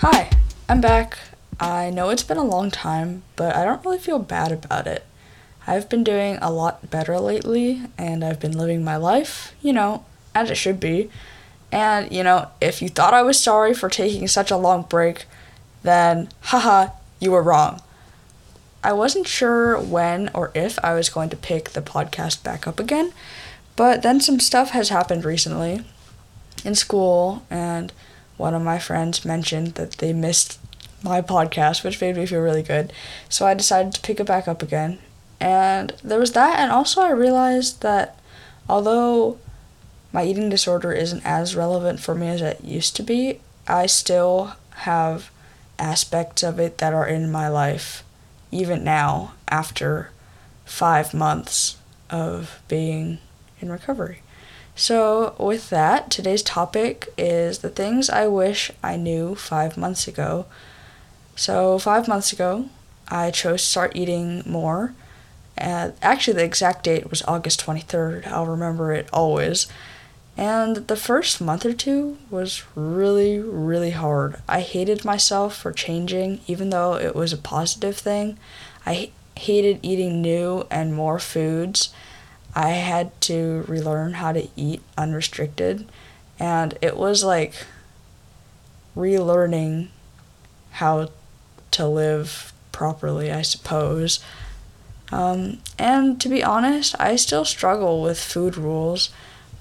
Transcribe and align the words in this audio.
Hi, 0.00 0.30
I'm 0.68 0.80
back. 0.80 1.18
I 1.58 1.90
know 1.90 2.10
it's 2.10 2.22
been 2.22 2.36
a 2.36 2.44
long 2.44 2.70
time, 2.70 3.24
but 3.34 3.56
I 3.56 3.64
don't 3.64 3.84
really 3.84 3.98
feel 3.98 4.20
bad 4.20 4.52
about 4.52 4.86
it. 4.86 5.04
I've 5.66 5.88
been 5.88 6.04
doing 6.04 6.38
a 6.40 6.52
lot 6.52 6.88
better 6.88 7.18
lately, 7.18 7.82
and 7.98 8.24
I've 8.24 8.38
been 8.38 8.56
living 8.56 8.84
my 8.84 8.94
life, 8.94 9.56
you 9.60 9.72
know, 9.72 10.04
as 10.36 10.52
it 10.52 10.54
should 10.54 10.78
be. 10.78 11.10
And, 11.72 12.12
you 12.12 12.22
know, 12.22 12.46
if 12.60 12.80
you 12.80 12.88
thought 12.88 13.12
I 13.12 13.22
was 13.22 13.42
sorry 13.42 13.74
for 13.74 13.88
taking 13.88 14.28
such 14.28 14.52
a 14.52 14.56
long 14.56 14.82
break, 14.82 15.24
then 15.82 16.28
haha, 16.42 16.90
you 17.18 17.32
were 17.32 17.42
wrong. 17.42 17.82
I 18.84 18.92
wasn't 18.92 19.26
sure 19.26 19.80
when 19.80 20.30
or 20.32 20.52
if 20.54 20.78
I 20.84 20.94
was 20.94 21.08
going 21.08 21.30
to 21.30 21.36
pick 21.36 21.70
the 21.70 21.82
podcast 21.82 22.44
back 22.44 22.68
up 22.68 22.78
again, 22.78 23.12
but 23.74 24.02
then 24.02 24.20
some 24.20 24.38
stuff 24.38 24.70
has 24.70 24.90
happened 24.90 25.24
recently 25.24 25.84
in 26.64 26.76
school, 26.76 27.42
and 27.50 27.92
one 28.38 28.54
of 28.54 28.62
my 28.62 28.78
friends 28.78 29.24
mentioned 29.24 29.74
that 29.74 29.92
they 29.98 30.14
missed 30.14 30.58
my 31.02 31.20
podcast, 31.20 31.84
which 31.84 32.00
made 32.00 32.16
me 32.16 32.26
feel 32.26 32.40
really 32.40 32.62
good. 32.62 32.92
So 33.28 33.46
I 33.46 33.54
decided 33.54 33.92
to 33.94 34.00
pick 34.00 34.18
it 34.18 34.26
back 34.26 34.48
up 34.48 34.62
again. 34.62 34.98
And 35.40 35.92
there 36.02 36.18
was 36.18 36.32
that, 36.32 36.58
and 36.58 36.72
also 36.72 37.02
I 37.02 37.10
realized 37.10 37.82
that 37.82 38.18
although 38.68 39.38
my 40.12 40.24
eating 40.24 40.48
disorder 40.48 40.92
isn't 40.92 41.24
as 41.24 41.54
relevant 41.54 42.00
for 42.00 42.14
me 42.14 42.28
as 42.28 42.42
it 42.42 42.64
used 42.64 42.96
to 42.96 43.02
be, 43.02 43.40
I 43.66 43.86
still 43.86 44.54
have 44.70 45.30
aspects 45.78 46.42
of 46.42 46.58
it 46.58 46.78
that 46.78 46.94
are 46.94 47.06
in 47.06 47.30
my 47.30 47.48
life, 47.48 48.02
even 48.50 48.82
now, 48.82 49.34
after 49.46 50.10
five 50.64 51.14
months 51.14 51.76
of 52.10 52.60
being 52.68 53.18
in 53.60 53.70
recovery. 53.70 54.22
So, 54.78 55.34
with 55.40 55.70
that, 55.70 56.08
today's 56.08 56.44
topic 56.44 57.12
is 57.18 57.58
the 57.58 57.68
things 57.68 58.08
I 58.08 58.28
wish 58.28 58.70
I 58.80 58.94
knew 58.94 59.34
five 59.34 59.76
months 59.76 60.06
ago. 60.06 60.46
So, 61.34 61.80
five 61.80 62.06
months 62.06 62.32
ago, 62.32 62.66
I 63.08 63.32
chose 63.32 63.62
to 63.62 63.68
start 63.68 63.96
eating 63.96 64.44
more. 64.46 64.94
And 65.56 65.94
actually, 66.00 66.34
the 66.34 66.44
exact 66.44 66.84
date 66.84 67.10
was 67.10 67.24
August 67.26 67.60
23rd. 67.66 68.28
I'll 68.28 68.46
remember 68.46 68.92
it 68.92 69.08
always. 69.12 69.66
And 70.36 70.76
the 70.86 70.94
first 70.94 71.40
month 71.40 71.66
or 71.66 71.72
two 71.72 72.16
was 72.30 72.62
really, 72.76 73.40
really 73.40 73.90
hard. 73.90 74.40
I 74.48 74.60
hated 74.60 75.04
myself 75.04 75.56
for 75.56 75.72
changing, 75.72 76.40
even 76.46 76.70
though 76.70 76.94
it 76.94 77.16
was 77.16 77.32
a 77.32 77.36
positive 77.36 77.98
thing. 77.98 78.38
I 78.86 79.10
hated 79.34 79.80
eating 79.82 80.22
new 80.22 80.68
and 80.70 80.94
more 80.94 81.18
foods. 81.18 81.92
I 82.58 82.70
had 82.70 83.18
to 83.22 83.64
relearn 83.68 84.14
how 84.14 84.32
to 84.32 84.48
eat 84.56 84.82
unrestricted. 84.96 85.88
And 86.38 86.76
it 86.82 86.96
was 86.96 87.22
like 87.22 87.54
relearning 88.96 89.88
how 90.72 91.10
to 91.70 91.86
live 91.86 92.52
properly, 92.72 93.30
I 93.30 93.42
suppose. 93.42 94.20
Um, 95.10 95.58
and 95.78 96.20
to 96.20 96.28
be 96.28 96.42
honest, 96.42 96.94
I 96.98 97.16
still 97.16 97.44
struggle 97.44 98.02
with 98.02 98.18
food 98.18 98.56
rules 98.56 99.10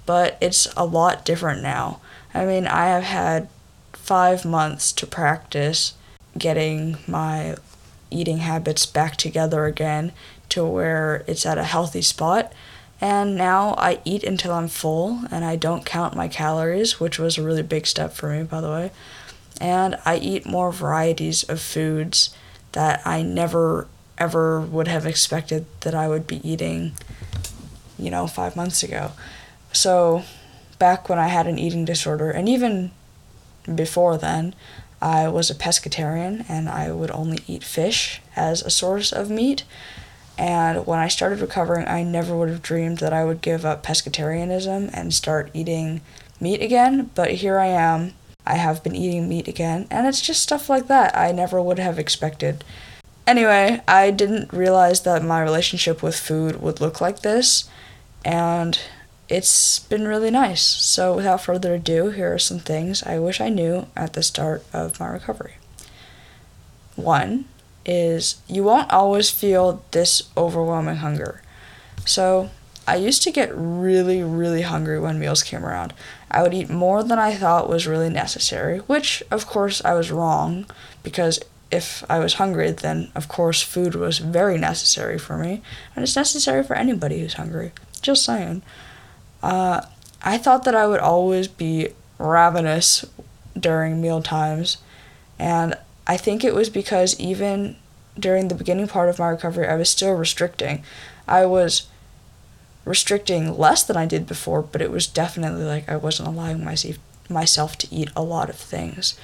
but 0.08 0.38
it's 0.42 0.68
a 0.76 0.86
lot 0.86 1.26
different 1.26 1.62
now. 1.62 2.00
I 2.34 2.46
mean, 2.46 2.66
I 2.66 2.86
have 2.88 3.04
had 3.04 3.50
five 3.94 4.46
months 4.46 4.92
to 4.94 5.06
practice 5.06 5.94
getting 6.38 6.98
my 7.08 7.58
eating 8.10 8.38
habits 8.38 8.86
back 8.86 9.18
together 9.18 9.66
again 9.66 10.14
to 10.50 10.66
where 10.66 11.26
it's 11.28 11.46
at 11.46 11.58
a 11.58 11.66
healthy 11.66 12.02
spot. 12.02 12.54
And 13.00 13.36
now 13.36 13.76
I 13.78 14.00
eat 14.06 14.24
until 14.24 14.54
I'm 14.54 14.68
full 14.68 15.22
and 15.30 15.46
I 15.46 15.56
don't 15.56 15.86
count 15.86 16.16
my 16.16 16.28
calories, 16.28 17.00
which 17.00 17.20
was 17.20 17.38
a 17.38 17.44
really 17.44 17.62
big 17.62 17.86
step 17.86 18.14
for 18.14 18.30
me, 18.30 18.44
by 18.44 18.62
the 18.62 18.70
way. 18.70 18.92
And 19.62 19.98
I 20.06 20.18
eat 20.18 20.46
more 20.46 20.72
varieties 20.72 21.44
of 21.44 21.60
foods 21.62 22.36
that 22.72 23.06
I 23.06 23.22
never 23.22 23.88
ever 24.18 24.60
would 24.60 24.88
have 24.88 25.06
expected 25.06 25.66
that 25.82 25.94
I 25.94 26.08
would 26.08 26.26
be 26.26 26.48
eating, 26.48 26.94
you 28.00 28.10
know, 28.10 28.28
five 28.28 28.56
months 28.56 28.82
ago. 28.82 29.12
So, 29.72 30.24
back 30.80 31.08
when 31.08 31.20
I 31.20 31.28
had 31.28 31.48
an 31.48 31.60
eating 31.60 31.86
disorder, 31.86 32.32
and 32.32 32.50
even 32.50 32.92
before 33.74 34.18
then, 34.18 34.56
I 35.02 35.28
was 35.28 35.50
a 35.50 35.56
pescatarian 35.56 36.46
and 36.50 36.68
I 36.68 36.92
would 36.92 37.12
only 37.12 37.40
eat 37.48 37.64
fish 37.64 38.22
as 38.36 38.62
a 38.62 38.70
source 38.70 39.12
of 39.12 39.30
meat. 39.30 39.64
And 40.38 40.86
when 40.86 41.00
I 41.00 41.08
started 41.08 41.40
recovering, 41.40 41.88
I 41.88 42.04
never 42.04 42.36
would 42.36 42.50
have 42.50 42.62
dreamed 42.62 43.00
that 43.00 43.14
I 43.14 43.26
would 43.26 43.42
give 43.42 43.66
up 43.66 43.84
pescatarianism 43.84 44.92
and 44.94 45.14
start 45.14 45.50
eating 45.54 46.02
meat 46.40 46.62
again. 46.62 47.10
But 47.16 47.32
here 47.32 47.58
I 47.58 47.68
am. 47.68 48.14
I 48.46 48.56
have 48.56 48.84
been 48.84 48.96
eating 48.96 49.28
meat 49.28 49.48
again, 49.48 49.88
and 49.92 50.08
it's 50.08 50.22
just 50.22 50.42
stuff 50.42 50.70
like 50.70 50.88
that 50.88 51.18
I 51.18 51.34
never 51.34 51.62
would 51.62 51.80
have 51.80 52.00
expected. 52.00 52.64
Anyway, 53.26 53.82
I 53.88 54.10
didn't 54.10 54.54
realize 54.54 55.02
that 55.02 55.22
my 55.22 55.42
relationship 55.42 56.02
with 56.02 56.18
food 56.18 56.62
would 56.62 56.80
look 56.80 57.02
like 57.02 57.22
this, 57.24 57.70
and 58.24 58.80
it's 59.28 59.80
been 59.80 60.08
really 60.08 60.32
nice. 60.32 60.62
So, 60.62 61.14
without 61.14 61.42
further 61.42 61.74
ado, 61.74 62.10
here 62.12 62.34
are 62.34 62.40
some 62.40 62.60
things 62.60 63.04
I 63.04 63.20
wish 63.20 63.42
I 63.42 63.50
knew 63.50 63.88
at 63.98 64.14
the 64.14 64.24
start 64.24 64.64
of 64.72 64.98
my 64.98 65.08
recovery. 65.08 65.56
One 66.96 67.46
is 67.88 68.36
you 68.48 68.64
won't 68.64 68.92
always 68.92 69.30
feel 69.32 69.84
this 69.92 70.30
overwhelming 70.38 70.98
hunger. 70.98 71.42
So, 72.06 72.52
I 72.88 72.96
used 72.96 73.24
to 73.24 73.32
get 73.32 73.50
really, 73.54 74.24
really 74.24 74.62
hungry 74.62 74.98
when 74.98 75.20
meals 75.20 75.44
came 75.44 75.66
around. 75.66 75.94
I 76.32 76.42
would 76.42 76.54
eat 76.54 76.70
more 76.70 77.04
than 77.04 77.20
I 77.20 77.36
thought 77.36 77.70
was 77.70 77.86
really 77.86 78.10
necessary, 78.10 78.80
which, 78.80 79.22
of 79.30 79.46
course, 79.46 79.84
I 79.84 79.94
was 79.94 80.10
wrong 80.10 80.66
because 81.04 81.40
if 81.70 82.04
I 82.10 82.20
was 82.20 82.36
hungry, 82.36 82.72
then 82.72 83.12
of 83.14 83.28
course 83.28 83.62
food 83.62 83.96
was 83.96 84.20
very 84.20 84.58
necessary 84.58 85.18
for 85.18 85.38
me, 85.38 85.62
and 85.96 86.04
it's 86.04 86.16
necessary 86.16 86.64
for 86.64 86.76
anybody 86.76 87.20
who's 87.20 87.34
hungry. 87.34 87.74
Just 88.02 88.24
saying. 88.24 88.62
Uh, 89.44 89.82
I 90.24 90.38
thought 90.38 90.64
that 90.64 90.76
I 90.76 90.88
would 90.88 91.00
always 91.00 91.48
be 91.48 91.90
ravenous 92.18 93.06
during 93.60 94.02
meal 94.02 94.22
times, 94.22 94.78
and 95.38 95.76
I 96.08 96.18
think 96.18 96.44
it 96.44 96.56
was 96.56 96.70
because 96.70 97.20
even 97.20 97.76
during 98.18 98.48
the 98.48 98.56
beginning 98.56 98.88
part 98.88 99.10
of 99.10 99.20
my 99.20 99.28
recovery, 99.28 99.68
I 99.68 99.76
was 99.76 99.90
still 99.90 100.14
restricting. 100.14 100.84
I 101.28 101.46
was 101.46 101.88
restricting 102.86 103.58
less 103.58 103.84
than 103.84 103.98
I 103.98 104.06
did 104.06 104.26
before, 104.26 104.62
but 104.62 104.82
it 104.82 104.90
was 104.90 105.06
definitely 105.06 105.66
like 105.66 105.88
I 105.90 105.98
wasn't 105.98 106.30
allowing 106.30 106.64
myself 106.64 106.98
myself 107.30 107.78
to 107.78 107.94
eat 107.94 108.10
a 108.16 108.24
lot 108.24 108.50
of 108.50 108.56
things. 108.56 109.20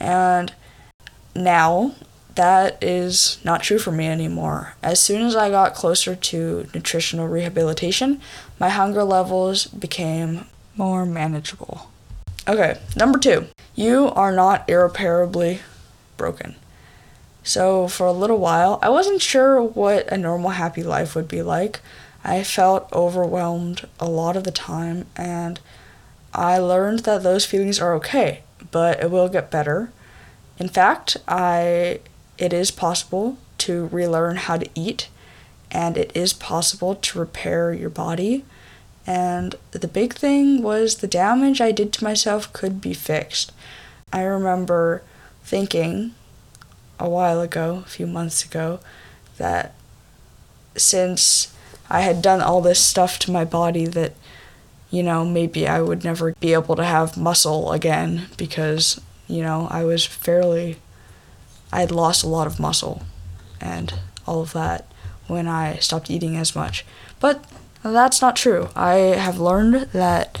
And 0.00 0.54
now 1.34 1.94
that 2.34 2.82
is 2.82 3.38
not 3.44 3.62
true 3.62 3.78
for 3.78 3.92
me 3.92 4.06
anymore. 4.06 4.74
As 4.82 5.00
soon 5.00 5.20
as 5.22 5.36
I 5.36 5.50
got 5.50 5.74
closer 5.74 6.14
to 6.14 6.66
nutritional 6.72 7.28
rehabilitation, 7.28 8.22
my 8.58 8.70
hunger 8.70 9.04
levels 9.04 9.66
became 9.66 10.46
more 10.76 11.04
manageable. 11.04 11.90
Okay, 12.48 12.78
number 12.96 13.18
two, 13.18 13.48
you 13.74 14.08
are 14.08 14.32
not 14.32 14.68
irreparably 14.68 15.60
broken. 16.16 16.56
So, 17.42 17.86
for 17.86 18.06
a 18.06 18.12
little 18.12 18.38
while, 18.38 18.78
I 18.82 18.88
wasn't 18.88 19.22
sure 19.22 19.62
what 19.62 20.10
a 20.12 20.18
normal 20.18 20.50
happy 20.50 20.82
life 20.82 21.14
would 21.14 21.28
be 21.28 21.42
like. 21.42 21.80
I 22.24 22.42
felt 22.42 22.92
overwhelmed 22.92 23.86
a 24.00 24.08
lot 24.08 24.36
of 24.36 24.42
the 24.42 24.50
time, 24.50 25.06
and 25.14 25.60
I 26.34 26.58
learned 26.58 27.00
that 27.00 27.22
those 27.22 27.46
feelings 27.46 27.80
are 27.80 27.94
okay, 27.96 28.42
but 28.72 29.00
it 29.00 29.12
will 29.12 29.28
get 29.28 29.50
better. 29.50 29.92
In 30.58 30.68
fact, 30.68 31.16
I 31.28 32.00
it 32.36 32.52
is 32.52 32.70
possible 32.70 33.38
to 33.58 33.86
relearn 33.86 34.36
how 34.36 34.56
to 34.56 34.68
eat, 34.74 35.08
and 35.70 35.96
it 35.96 36.10
is 36.14 36.32
possible 36.32 36.94
to 36.96 37.18
repair 37.18 37.72
your 37.72 37.90
body. 37.90 38.44
And 39.06 39.54
the 39.70 39.88
big 39.88 40.14
thing 40.14 40.62
was 40.62 40.96
the 40.96 41.06
damage 41.06 41.60
I 41.60 41.70
did 41.70 41.92
to 41.94 42.04
myself 42.04 42.52
could 42.52 42.80
be 42.80 42.92
fixed. 42.92 43.52
I 44.12 44.22
remember 44.22 45.02
thinking 45.46 46.14
a 46.98 47.08
while 47.08 47.40
ago, 47.40 47.82
a 47.86 47.88
few 47.88 48.06
months 48.06 48.44
ago, 48.44 48.80
that 49.38 49.74
since 50.76 51.54
I 51.88 52.00
had 52.00 52.20
done 52.20 52.42
all 52.42 52.60
this 52.60 52.80
stuff 52.80 53.18
to 53.20 53.30
my 53.30 53.44
body 53.44 53.86
that 53.86 54.12
you 54.90 55.02
know, 55.02 55.24
maybe 55.24 55.66
I 55.66 55.80
would 55.80 56.04
never 56.04 56.32
be 56.40 56.52
able 56.52 56.76
to 56.76 56.84
have 56.84 57.16
muscle 57.16 57.72
again 57.72 58.26
because, 58.36 59.00
you 59.26 59.42
know, 59.42 59.66
I 59.70 59.84
was 59.84 60.06
fairly 60.06 60.76
I 61.72 61.80
had 61.80 61.90
lost 61.90 62.22
a 62.22 62.28
lot 62.28 62.46
of 62.46 62.60
muscle 62.60 63.02
and 63.60 63.92
all 64.26 64.40
of 64.40 64.52
that 64.52 64.86
when 65.26 65.48
I 65.48 65.76
stopped 65.78 66.10
eating 66.10 66.36
as 66.36 66.54
much. 66.54 66.86
But 67.18 67.44
that's 67.82 68.22
not 68.22 68.36
true. 68.36 68.68
I 68.76 68.94
have 68.94 69.38
learned 69.38 69.88
that 69.92 70.40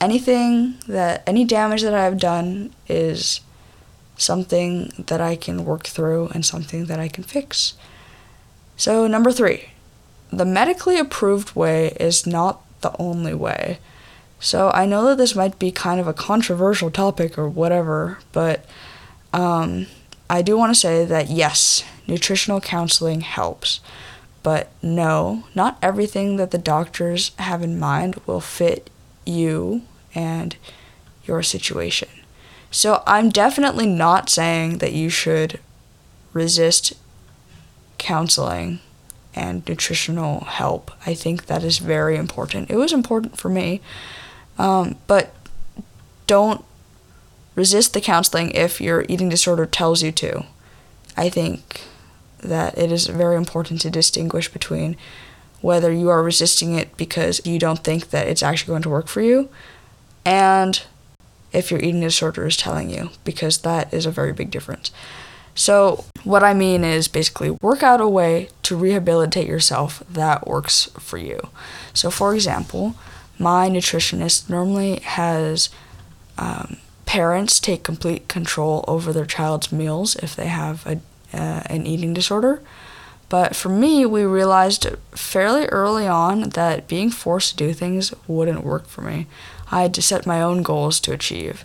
anything 0.00 0.76
that 0.86 1.22
any 1.26 1.44
damage 1.44 1.82
that 1.82 1.94
I've 1.94 2.18
done 2.18 2.72
is 2.88 3.40
something 4.20 4.92
that 4.98 5.20
I 5.20 5.34
can 5.34 5.64
work 5.64 5.86
through 5.86 6.28
and 6.28 6.44
something 6.44 6.86
that 6.86 7.00
I 7.00 7.08
can 7.08 7.24
fix. 7.24 7.74
So, 8.76 9.06
number 9.06 9.32
three, 9.32 9.70
the 10.30 10.44
medically 10.44 10.98
approved 10.98 11.56
way 11.56 11.96
is 11.98 12.26
not 12.26 12.60
the 12.82 12.94
only 12.98 13.34
way. 13.34 13.78
So, 14.38 14.70
I 14.72 14.86
know 14.86 15.04
that 15.06 15.18
this 15.18 15.34
might 15.34 15.58
be 15.58 15.72
kind 15.72 15.98
of 16.00 16.06
a 16.06 16.12
controversial 16.12 16.90
topic 16.90 17.38
or 17.38 17.48
whatever, 17.48 18.18
but 18.32 18.64
um, 19.32 19.86
I 20.28 20.42
do 20.42 20.56
want 20.56 20.74
to 20.74 20.80
say 20.80 21.04
that 21.06 21.30
yes, 21.30 21.84
nutritional 22.06 22.60
counseling 22.60 23.22
helps, 23.22 23.80
but 24.42 24.70
no, 24.82 25.44
not 25.54 25.78
everything 25.82 26.36
that 26.36 26.50
the 26.50 26.58
doctors 26.58 27.32
have 27.38 27.62
in 27.62 27.78
mind 27.78 28.20
will 28.26 28.40
fit 28.40 28.90
you 29.24 29.82
and 30.14 30.56
your 31.24 31.42
situation. 31.42 32.08
So 32.70 33.02
I'm 33.06 33.30
definitely 33.30 33.86
not 33.86 34.28
saying 34.28 34.78
that 34.78 34.92
you 34.92 35.08
should 35.08 35.58
resist 36.32 36.92
counseling 37.98 38.80
and 39.34 39.66
nutritional 39.68 40.40
help. 40.44 40.90
I 41.06 41.14
think 41.14 41.46
that 41.46 41.62
is 41.64 41.78
very 41.78 42.16
important. 42.16 42.70
It 42.70 42.76
was 42.76 42.92
important 42.92 43.36
for 43.38 43.48
me. 43.48 43.80
Um, 44.58 44.96
but 45.06 45.34
don't 46.26 46.64
resist 47.54 47.92
the 47.92 48.00
counseling 48.00 48.50
if 48.52 48.80
your 48.80 49.04
eating 49.08 49.28
disorder 49.28 49.66
tells 49.66 50.02
you 50.02 50.12
to. 50.12 50.44
I 51.16 51.28
think 51.28 51.82
that 52.38 52.78
it 52.78 52.90
is 52.92 53.06
very 53.06 53.36
important 53.36 53.80
to 53.82 53.90
distinguish 53.90 54.50
between 54.50 54.96
whether 55.60 55.92
you 55.92 56.08
are 56.08 56.22
resisting 56.22 56.74
it 56.74 56.96
because 56.96 57.44
you 57.44 57.58
don't 57.58 57.84
think 57.84 58.10
that 58.10 58.26
it's 58.26 58.42
actually 58.42 58.70
going 58.70 58.82
to 58.82 58.88
work 58.88 59.08
for 59.08 59.20
you 59.20 59.48
and 60.24 60.82
if 61.52 61.70
your 61.70 61.80
eating 61.80 62.00
disorder 62.00 62.46
is 62.46 62.56
telling 62.56 62.90
you, 62.90 63.10
because 63.24 63.58
that 63.58 63.92
is 63.92 64.06
a 64.06 64.10
very 64.10 64.32
big 64.32 64.50
difference. 64.50 64.90
So, 65.54 66.04
what 66.24 66.44
I 66.44 66.54
mean 66.54 66.84
is 66.84 67.08
basically 67.08 67.50
work 67.50 67.82
out 67.82 68.00
a 68.00 68.08
way 68.08 68.48
to 68.62 68.76
rehabilitate 68.76 69.46
yourself 69.46 70.02
that 70.08 70.46
works 70.46 70.86
for 70.98 71.18
you. 71.18 71.40
So, 71.92 72.10
for 72.10 72.34
example, 72.34 72.94
my 73.38 73.68
nutritionist 73.68 74.48
normally 74.48 75.00
has 75.00 75.70
um, 76.38 76.76
parents 77.04 77.58
take 77.58 77.82
complete 77.82 78.28
control 78.28 78.84
over 78.86 79.12
their 79.12 79.26
child's 79.26 79.72
meals 79.72 80.14
if 80.16 80.36
they 80.36 80.46
have 80.46 80.86
a, 80.86 81.00
uh, 81.34 81.62
an 81.66 81.86
eating 81.86 82.14
disorder. 82.14 82.62
But 83.28 83.54
for 83.54 83.68
me, 83.68 84.04
we 84.06 84.24
realized 84.24 84.86
fairly 85.12 85.66
early 85.66 86.06
on 86.06 86.50
that 86.50 86.88
being 86.88 87.10
forced 87.10 87.50
to 87.50 87.66
do 87.66 87.72
things 87.72 88.12
wouldn't 88.26 88.64
work 88.64 88.86
for 88.86 89.02
me. 89.02 89.26
I 89.70 89.82
had 89.82 89.94
to 89.94 90.02
set 90.02 90.26
my 90.26 90.42
own 90.42 90.62
goals 90.62 91.00
to 91.00 91.12
achieve. 91.12 91.64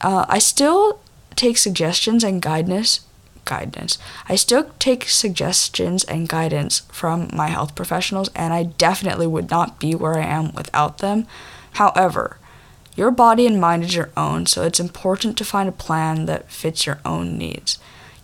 Uh, 0.00 0.24
I 0.28 0.38
still 0.38 1.00
take 1.36 1.56
suggestions 1.58 2.24
and 2.24 2.42
guidance. 2.42 3.00
Guidance. 3.44 3.98
I 4.28 4.36
still 4.36 4.70
take 4.78 5.08
suggestions 5.08 6.04
and 6.04 6.28
guidance 6.28 6.80
from 6.92 7.28
my 7.32 7.48
health 7.48 7.74
professionals, 7.74 8.30
and 8.34 8.52
I 8.52 8.64
definitely 8.64 9.26
would 9.26 9.50
not 9.50 9.80
be 9.80 9.94
where 9.94 10.18
I 10.18 10.26
am 10.26 10.52
without 10.52 10.98
them. 10.98 11.26
However, 11.72 12.38
your 12.96 13.10
body 13.10 13.46
and 13.46 13.60
mind 13.60 13.84
is 13.84 13.94
your 13.94 14.10
own, 14.16 14.46
so 14.46 14.62
it's 14.62 14.80
important 14.80 15.38
to 15.38 15.44
find 15.44 15.68
a 15.68 15.72
plan 15.72 16.26
that 16.26 16.50
fits 16.50 16.86
your 16.86 17.00
own 17.04 17.38
needs. 17.38 17.78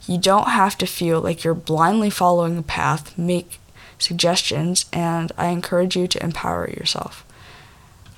You 0.07 0.19
don't 0.19 0.49
have 0.49 0.77
to 0.79 0.87
feel 0.87 1.21
like 1.21 1.45
you're 1.45 1.55
blindly 1.55 2.11
following 2.11 2.59
a 2.59 2.63
path, 2.63 3.17
make 3.17 3.59
suggestions, 3.99 4.87
and 4.93 5.33
I 5.39 5.49
encourage 5.49 5.97
you 5.97 6.07
to 6.09 6.23
empower 6.23 6.69
yourself. 6.69 7.25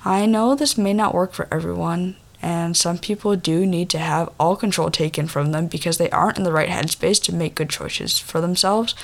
I 0.05 0.25
know 0.25 0.55
this 0.55 0.77
may 0.77 0.93
not 0.93 1.13
work 1.13 1.33
for 1.33 1.47
everyone, 1.51 2.15
and 2.41 2.75
some 2.77 2.97
people 2.97 3.35
do 3.35 3.65
need 3.65 3.89
to 3.89 3.99
have 3.99 4.29
all 4.39 4.55
control 4.55 4.89
taken 4.89 5.27
from 5.27 5.51
them 5.51 5.67
because 5.67 5.97
they 5.97 6.09
aren't 6.11 6.37
in 6.37 6.43
the 6.43 6.53
right 6.53 6.69
headspace 6.69 7.21
to 7.23 7.35
make 7.35 7.55
good 7.55 7.69
choices 7.69 8.17
for 8.17 8.39
themselves. 8.39 8.95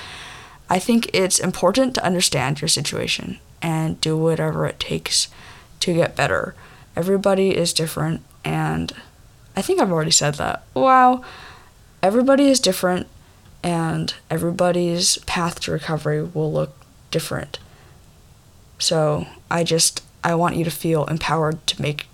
I 0.70 0.78
think 0.78 1.10
it's 1.12 1.38
important 1.38 1.94
to 1.94 2.04
understand 2.04 2.60
your 2.60 2.68
situation 2.68 3.38
and 3.60 4.00
do 4.00 4.16
whatever 4.16 4.66
it 4.66 4.80
takes 4.80 5.28
to 5.80 5.94
get 5.94 6.16
better. 6.16 6.54
Everybody 6.96 7.54
is 7.54 7.72
different, 7.72 8.22
and 8.44 8.92
I 9.54 9.62
think 9.62 9.80
I've 9.80 9.92
already 9.92 10.10
said 10.10 10.34
that. 10.34 10.64
Wow. 10.74 11.22
Everybody 12.02 12.48
is 12.48 12.58
different, 12.58 13.06
and 13.62 14.14
everybody's 14.30 15.18
path 15.18 15.60
to 15.60 15.72
recovery 15.72 16.22
will 16.22 16.52
look 16.52 16.74
different. 17.10 17.58
So 18.78 19.26
I 19.50 19.62
just, 19.62 20.02
I 20.26 20.34
want 20.34 20.56
you 20.56 20.64
to 20.64 20.72
feel 20.72 21.04
empowered 21.04 21.64
to 21.68 21.80
make 21.80 22.08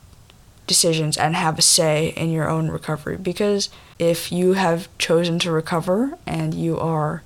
decisions 0.67 1.17
and 1.17 1.35
have 1.35 1.59
a 1.59 1.62
say 1.62 2.09
in 2.14 2.31
your 2.31 2.47
own 2.47 2.69
recovery 2.69 3.17
because 3.17 3.70
if 3.99 4.31
you 4.31 4.53
have 4.53 4.87
chosen 4.99 5.38
to 5.38 5.50
recover 5.50 6.19
and 6.26 6.53
you 6.53 6.79
are 6.79 7.23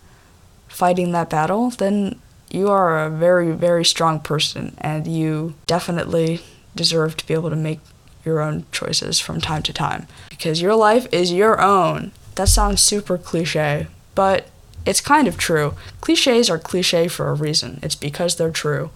fighting 0.68 1.10
that 1.10 1.28
battle, 1.28 1.70
then 1.70 2.20
you 2.52 2.68
are 2.68 3.04
a 3.04 3.10
very, 3.10 3.50
very 3.50 3.84
strong 3.84 4.20
person 4.20 4.76
and 4.78 5.08
you 5.08 5.54
definitely 5.66 6.40
deserve 6.76 7.16
to 7.16 7.26
be 7.26 7.34
able 7.34 7.50
to 7.50 7.56
make 7.56 7.80
your 8.24 8.40
own 8.40 8.64
choices 8.70 9.18
from 9.18 9.40
time 9.40 9.64
to 9.64 9.72
time 9.72 10.06
because 10.30 10.62
your 10.62 10.76
life 10.76 11.08
is 11.10 11.32
your 11.32 11.60
own. 11.60 12.12
That 12.36 12.48
sounds 12.48 12.80
super 12.80 13.18
cliche, 13.18 13.88
but 14.14 14.46
it's 14.86 15.00
kind 15.00 15.26
of 15.26 15.36
true. 15.36 15.74
Cliches 16.00 16.48
are 16.48 16.60
cliche 16.60 17.08
for 17.08 17.28
a 17.28 17.34
reason, 17.34 17.80
it's 17.82 17.96
because 17.96 18.36
they're 18.36 18.52
true. 18.52 18.90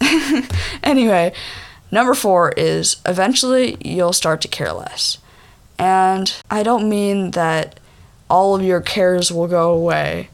anyway, 0.82 1.32
number 1.90 2.14
four 2.14 2.52
is 2.52 2.96
eventually 3.06 3.76
you'll 3.80 4.12
start 4.12 4.40
to 4.42 4.48
care 4.48 4.72
less. 4.72 5.18
And 5.78 6.34
I 6.50 6.62
don't 6.62 6.88
mean 6.88 7.32
that 7.32 7.80
all 8.28 8.54
of 8.54 8.62
your 8.62 8.80
cares 8.80 9.32
will 9.32 9.48
go 9.48 9.72
away. 9.72 10.28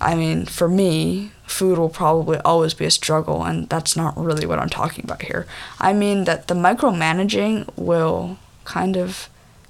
I 0.00 0.14
mean, 0.14 0.46
for 0.46 0.68
me, 0.68 1.32
food 1.46 1.78
will 1.78 1.88
probably 1.88 2.38
always 2.38 2.74
be 2.74 2.84
a 2.84 2.90
struggle, 2.90 3.42
and 3.44 3.68
that's 3.68 3.96
not 3.96 4.16
really 4.16 4.46
what 4.46 4.58
I'm 4.58 4.68
talking 4.68 5.04
about 5.04 5.22
here. 5.22 5.46
I 5.80 5.92
mean 5.92 6.24
that 6.24 6.46
the 6.46 6.54
micromanaging 6.54 7.68
will 7.76 8.38
kind 8.64 8.96
of 8.96 9.28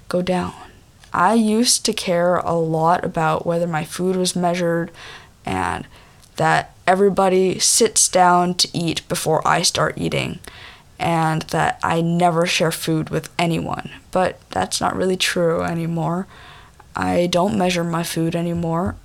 go 0.08 0.20
down. 0.22 0.54
I 1.12 1.34
used 1.34 1.86
to 1.86 1.92
care 1.92 2.36
a 2.36 2.54
lot 2.54 3.04
about 3.04 3.46
whether 3.46 3.66
my 3.66 3.84
food 3.84 4.16
was 4.16 4.36
measured 4.36 4.90
and 5.46 5.86
that 6.38 6.74
everybody 6.86 7.58
sits 7.58 8.08
down 8.08 8.54
to 8.54 8.68
eat 8.72 9.06
before 9.08 9.46
I 9.46 9.62
start 9.62 9.98
eating 9.98 10.40
and 10.98 11.42
that 11.42 11.78
I 11.82 12.00
never 12.00 12.46
share 12.46 12.72
food 12.72 13.10
with 13.10 13.30
anyone. 13.38 13.90
But 14.10 14.40
that's 14.50 14.80
not 14.80 14.96
really 14.96 15.16
true 15.16 15.62
anymore. 15.62 16.26
I 16.96 17.26
don't 17.26 17.58
measure 17.58 17.84
my 17.84 18.02
food 18.02 18.34
anymore. 18.34 18.96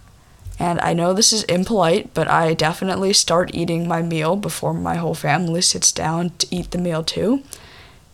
And 0.59 0.79
I 0.81 0.93
know 0.93 1.13
this 1.13 1.33
is 1.33 1.43
impolite, 1.43 2.13
but 2.13 2.27
I 2.27 2.53
definitely 2.53 3.13
start 3.13 3.53
eating 3.53 3.87
my 3.87 4.01
meal 4.01 4.35
before 4.35 4.73
my 4.73 4.95
whole 4.95 5.15
family 5.15 5.61
sits 5.61 5.91
down 5.91 6.31
to 6.37 6.47
eat 6.55 6.71
the 6.71 6.77
meal 6.77 7.03
too. 7.03 7.43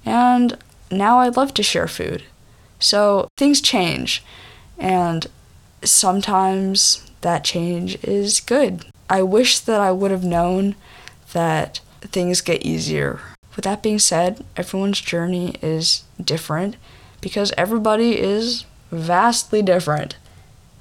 And 0.06 0.58
now 0.90 1.20
I 1.20 1.30
love 1.30 1.54
to 1.56 1.64
share 1.64 1.88
food. 1.88 2.24
So 2.80 3.28
things 3.36 3.60
change, 3.62 4.24
and 4.78 5.28
sometimes 5.84 7.06
that 7.22 7.44
change 7.44 8.02
is 8.04 8.40
good. 8.40 8.86
I 9.10 9.24
wish 9.24 9.60
that 9.60 9.82
I 9.82 9.92
would 9.92 10.12
have 10.12 10.24
known 10.24 10.76
that 11.34 11.82
things 12.02 12.42
get 12.42 12.64
easier. 12.64 13.20
With 13.56 13.66
that 13.66 13.82
being 13.82 14.00
said, 14.00 14.46
everyone's 14.56 15.02
journey 15.02 15.56
is 15.62 16.04
different 16.24 16.78
because 17.20 17.52
everybody 17.58 18.20
is 18.20 18.66
vastly 18.92 19.62
different. 19.62 20.18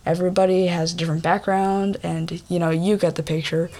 Everybody 0.04 0.66
has 0.66 0.92
a 0.92 0.96
different 0.96 1.22
background 1.22 1.96
and 2.02 2.42
you 2.48 2.58
know 2.58 2.70
you 2.70 2.96
get 2.96 3.16
the 3.16 3.22
picture. 3.22 3.70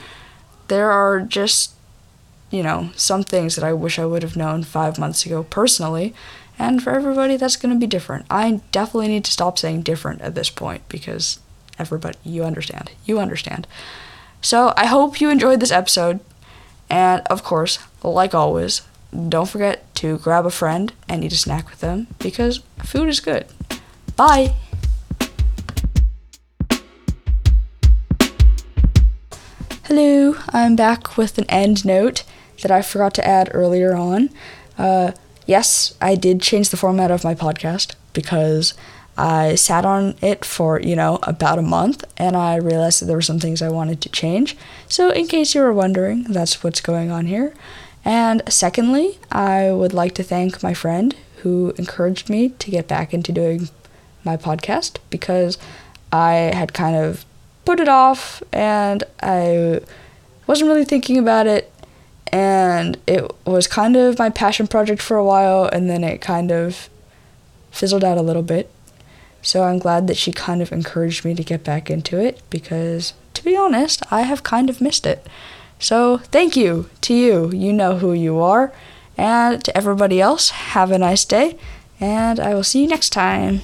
There 0.69 0.90
are 0.90 1.21
just 1.21 1.75
you 2.50 2.62
know 2.62 2.90
some 2.97 3.23
things 3.23 3.57
that 3.57 3.64
i 3.64 3.75
wish 3.75 3.99
i 3.99 4.07
would 4.07 4.23
have 4.23 4.35
known 4.35 4.62
five 4.62 4.99
months 4.99 5.26
ago 5.26 5.43
personally 5.43 6.14
and 6.59 6.83
for 6.83 6.95
everybody 6.95 7.37
that's 7.37 7.57
going 7.57 7.73
to 7.73 7.78
be 7.78 7.87
different. 7.87 8.26
I 8.28 8.61
definitely 8.73 9.09
need 9.09 9.25
to 9.26 9.31
stop 9.31 9.59
saying 9.59 9.83
different 9.83 10.23
at 10.23 10.35
this 10.35 10.50
point 10.50 10.83
because 10.88 11.38
everybody 11.78 12.19
you 12.25 12.43
understand. 12.43 12.90
You 13.05 13.21
understand 13.21 13.67
so 14.40 14.73
i 14.76 14.87
hope 14.87 15.21
you 15.21 15.30
enjoyed 15.30 15.61
this 15.61 15.73
episode. 15.73 16.21
And 16.90 17.21
of 17.28 17.42
course 17.42 17.78
like 18.02 18.35
always 18.35 18.83
don't 19.28 19.49
forget 19.49 19.92
to 19.97 20.18
grab 20.18 20.47
a 20.47 20.50
friend 20.50 20.92
and 21.09 21.25
eat 21.25 21.33
a 21.33 21.37
snack 21.37 21.71
with 21.71 21.80
them 21.80 22.07
because 22.18 22.61
food 22.85 23.09
is 23.09 23.21
good. 23.21 23.47
Bye! 24.16 24.54
Hello, 29.85 30.37
I'm 30.50 30.76
back 30.76 31.16
with 31.16 31.38
an 31.38 31.47
end 31.49 31.87
note 31.87 32.25
that 32.61 32.71
I 32.71 32.83
forgot 32.83 33.14
to 33.14 33.26
add 33.26 33.50
earlier 33.54 33.97
on. 33.97 34.28
Uh, 34.76 35.12
yes, 35.47 35.97
I 36.00 36.14
did 36.14 36.42
change 36.42 36.68
the 36.68 36.76
format 36.76 37.11
of 37.11 37.25
my 37.25 37.35
podcast 37.35 37.95
because 38.12 38.75
I 39.18 39.56
sat 39.56 39.84
on 39.84 40.14
it 40.22 40.44
for, 40.44 40.80
you 40.80 40.94
know, 40.94 41.18
about 41.25 41.58
a 41.58 41.62
month 41.62 42.04
and 42.16 42.37
I 42.37 42.54
realized 42.56 43.02
that 43.02 43.06
there 43.06 43.16
were 43.16 43.22
some 43.22 43.40
things 43.40 43.60
I 43.60 43.68
wanted 43.68 44.00
to 44.02 44.08
change. 44.08 44.56
So, 44.88 45.10
in 45.10 45.26
case 45.26 45.56
you 45.56 45.60
were 45.60 45.72
wondering, 45.72 46.22
that's 46.22 46.62
what's 46.62 46.80
going 46.80 47.10
on 47.10 47.26
here. 47.26 47.52
And 48.04 48.42
secondly, 48.48 49.18
I 49.32 49.72
would 49.72 49.92
like 49.92 50.14
to 50.14 50.22
thank 50.22 50.62
my 50.62 50.72
friend 50.72 51.16
who 51.38 51.75
encouraged 51.76 52.30
me 52.30 52.50
to 52.50 52.70
get 52.70 52.87
back 52.87 53.12
into 53.12 53.32
doing 53.32 53.68
my 54.22 54.37
podcast 54.37 54.98
because 55.10 55.58
I 56.12 56.52
had 56.54 56.72
kind 56.72 56.94
of 56.96 57.25
put 57.64 57.80
it 57.80 57.88
off 57.88 58.40
and 58.52 59.02
I 59.20 59.80
wasn't 60.46 60.68
really 60.68 60.84
thinking 60.84 61.18
about 61.18 61.46
it 61.46 61.72
and 62.28 62.96
it 63.06 63.30
was 63.44 63.66
kind 63.66 63.96
of 63.96 64.18
my 64.18 64.30
passion 64.30 64.68
project 64.68 65.02
for 65.02 65.16
a 65.16 65.25
while 65.25 65.64
and 65.64 65.90
then 65.90 66.04
it 66.04 66.20
kind 66.20 66.52
of 66.52 66.88
fizzled 67.70 68.04
out 68.04 68.16
a 68.16 68.22
little 68.22 68.42
bit. 68.42 68.70
So 69.49 69.64
I'm 69.64 69.78
glad 69.78 70.09
that 70.09 70.19
she 70.19 70.31
kind 70.31 70.61
of 70.61 70.73
encouraged 70.73 71.25
me 71.25 71.35
to 71.35 71.43
get 71.43 71.64
back 71.64 71.88
into 71.88 72.21
it 72.21 72.43
because, 72.50 73.14
to 73.33 73.43
be 73.43 73.57
honest, 73.57 74.02
I 74.12 74.21
have 74.21 74.43
kind 74.43 74.69
of 74.69 74.83
missed 74.83 75.07
it. 75.07 75.26
So 75.78 76.19
thank 76.19 76.55
you 76.55 76.90
to 77.00 77.14
you. 77.14 77.50
You 77.52 77.73
know 77.73 77.97
who 77.97 78.12
you 78.12 78.40
are. 78.40 78.75
And 79.17 79.64
to 79.64 79.75
everybody 79.75 80.21
else, 80.21 80.50
have 80.50 80.90
a 80.90 80.99
nice 80.99 81.25
day. 81.25 81.57
And 81.99 82.38
I 82.38 82.52
will 82.52 82.62
see 82.62 82.83
you 82.83 82.88
next 82.88 83.09
time. 83.09 83.62